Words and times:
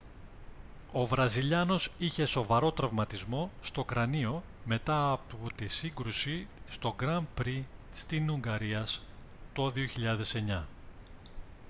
ο 0.91 1.05
βραζιλιάνος 1.05 1.91
είχε 1.97 2.25
σοβαρό 2.25 2.71
τραυματισμό 2.71 3.51
στο 3.61 3.83
κρανίο 3.83 4.43
μετά 4.65 5.11
από 5.11 5.37
τη 5.55 5.67
σύγκρουση 5.67 6.47
στο 6.69 6.93
γκραν 6.97 7.27
πρι 7.33 7.67
στην 7.93 8.29
ουγγαρίας 8.29 9.01
το 9.53 9.71
2009 10.45 10.61